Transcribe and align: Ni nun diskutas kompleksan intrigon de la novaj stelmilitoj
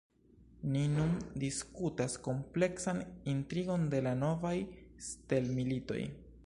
Ni 0.75 0.79
nun 0.93 1.11
diskutas 1.43 2.15
kompleksan 2.29 3.05
intrigon 3.35 3.87
de 3.95 4.01
la 4.09 4.17
novaj 4.25 4.57
stelmilitoj 5.11 6.03